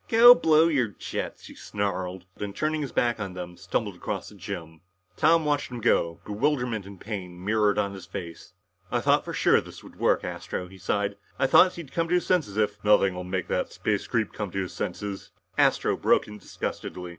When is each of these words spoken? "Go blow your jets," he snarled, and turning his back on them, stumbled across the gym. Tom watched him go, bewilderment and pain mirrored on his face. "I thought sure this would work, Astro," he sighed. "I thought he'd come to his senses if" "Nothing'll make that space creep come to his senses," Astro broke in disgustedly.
"Go 0.09 0.33
blow 0.33 0.67
your 0.67 0.87
jets," 0.87 1.45
he 1.45 1.53
snarled, 1.53 2.25
and 2.37 2.55
turning 2.55 2.81
his 2.81 2.91
back 2.91 3.19
on 3.19 3.33
them, 3.35 3.55
stumbled 3.55 3.95
across 3.97 4.29
the 4.29 4.35
gym. 4.35 4.81
Tom 5.15 5.45
watched 5.45 5.69
him 5.69 5.79
go, 5.79 6.19
bewilderment 6.25 6.87
and 6.87 6.99
pain 6.99 7.45
mirrored 7.45 7.77
on 7.77 7.93
his 7.93 8.07
face. 8.07 8.53
"I 8.91 8.99
thought 8.99 9.31
sure 9.35 9.61
this 9.61 9.83
would 9.83 9.97
work, 9.99 10.23
Astro," 10.23 10.67
he 10.67 10.79
sighed. 10.79 11.17
"I 11.37 11.45
thought 11.45 11.73
he'd 11.73 11.91
come 11.91 12.07
to 12.07 12.15
his 12.15 12.25
senses 12.25 12.57
if" 12.57 12.83
"Nothing'll 12.83 13.23
make 13.25 13.47
that 13.49 13.71
space 13.71 14.07
creep 14.07 14.33
come 14.33 14.49
to 14.49 14.63
his 14.63 14.73
senses," 14.73 15.29
Astro 15.55 15.95
broke 15.95 16.27
in 16.27 16.39
disgustedly. 16.39 17.09